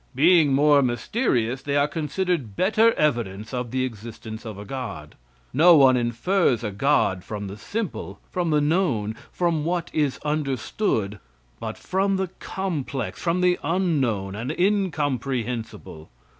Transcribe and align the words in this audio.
Being 0.15 0.53
more 0.53 0.81
mysterious, 0.81 1.61
they 1.61 1.75
are 1.77 1.87
considered 1.87 2.55
better 2.55 2.91
evidence 2.93 3.53
of 3.53 3.69
the 3.69 3.85
existence 3.85 4.45
of 4.45 4.57
a 4.57 4.65
god. 4.65 5.13
No 5.53 5.75
one 5.75 5.95
infers 5.95 6.63
a 6.63 6.71
god 6.71 7.23
from 7.23 7.45
the 7.47 7.55
simple, 7.55 8.19
from 8.31 8.49
the 8.49 8.61
known, 8.61 9.15
from 9.31 9.63
what 9.63 9.91
is 9.93 10.17
understood, 10.25 11.19
but 11.59 11.77
from 11.77 12.15
the 12.17 12.29
complex, 12.39 13.21
from 13.21 13.41
the 13.41 13.59
unknown 13.63 14.33
and 14.33 14.49
incomprehensible. 14.51 16.09